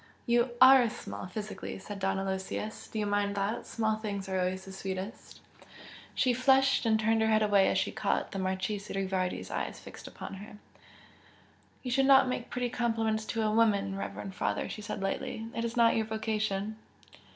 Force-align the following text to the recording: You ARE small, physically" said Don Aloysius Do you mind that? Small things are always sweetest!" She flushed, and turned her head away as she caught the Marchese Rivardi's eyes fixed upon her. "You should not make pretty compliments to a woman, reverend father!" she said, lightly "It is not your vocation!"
You 0.25 0.49
ARE 0.59 0.89
small, 0.89 1.27
physically" 1.27 1.77
said 1.77 1.99
Don 1.99 2.17
Aloysius 2.17 2.87
Do 2.87 2.97
you 2.97 3.05
mind 3.05 3.35
that? 3.35 3.67
Small 3.67 3.97
things 3.97 4.27
are 4.27 4.39
always 4.39 4.65
sweetest!" 4.75 5.41
She 6.15 6.33
flushed, 6.33 6.87
and 6.87 6.99
turned 6.99 7.21
her 7.21 7.27
head 7.27 7.43
away 7.43 7.69
as 7.69 7.77
she 7.77 7.91
caught 7.91 8.31
the 8.31 8.39
Marchese 8.39 8.91
Rivardi's 8.95 9.51
eyes 9.51 9.79
fixed 9.79 10.07
upon 10.07 10.33
her. 10.41 10.57
"You 11.83 11.91
should 11.91 12.07
not 12.07 12.27
make 12.27 12.49
pretty 12.49 12.69
compliments 12.71 13.25
to 13.25 13.43
a 13.43 13.51
woman, 13.51 13.95
reverend 13.95 14.33
father!" 14.33 14.67
she 14.67 14.81
said, 14.81 15.03
lightly 15.03 15.45
"It 15.53 15.63
is 15.63 15.77
not 15.77 15.95
your 15.95 16.07
vocation!" 16.07 16.77